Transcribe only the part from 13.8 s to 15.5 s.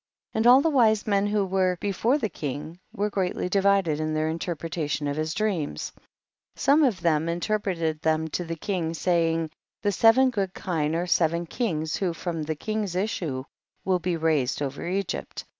will be raised over Egypt.